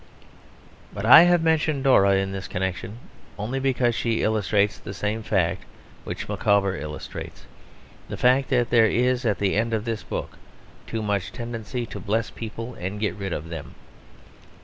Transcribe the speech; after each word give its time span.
But 0.91 1.05
I 1.05 1.25
have 1.25 1.43
mentioned 1.43 1.83
Dora 1.83 2.15
in 2.15 2.31
this 2.31 2.47
connection 2.47 2.97
only 3.37 3.59
because 3.59 3.93
she 3.93 4.23
illustrates 4.23 4.79
the 4.79 4.95
same 4.95 5.21
fact 5.21 5.61
which 6.05 6.27
Micawber 6.27 6.75
illustrates; 6.75 7.45
the 8.09 8.17
fact 8.17 8.49
that 8.49 8.71
there 8.71 8.87
is 8.87 9.27
at 9.27 9.37
the 9.37 9.53
end 9.55 9.75
of 9.75 9.85
this 9.85 10.01
book 10.01 10.39
too 10.87 11.03
much 11.03 11.31
tendency 11.31 11.85
to 11.85 11.99
bless 11.99 12.31
people 12.31 12.73
and 12.79 12.99
get 12.99 13.13
rid 13.13 13.31
of 13.31 13.49
them. 13.49 13.75